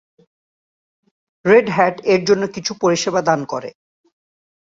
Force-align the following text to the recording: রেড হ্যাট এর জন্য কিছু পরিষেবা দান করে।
রেড 1.45 1.67
হ্যাট 1.69 1.95
এর 2.13 2.21
জন্য 2.25 2.43
কিছু 2.55 2.71
পরিষেবা 2.81 3.21
দান 3.21 3.39
করে। 3.45 3.69